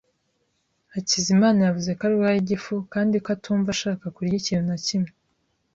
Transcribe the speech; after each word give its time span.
Hakizimana 0.93 1.59
yavuze 1.67 1.89
ko 1.97 2.03
arwaye 2.09 2.37
igifu 2.39 2.73
kandi 2.93 3.15
ko 3.23 3.27
atumva 3.35 3.69
ashaka 3.75 4.05
kurya 4.15 4.35
ikintu 4.41 4.65
na 4.69 4.77
kimwe. 4.85 5.11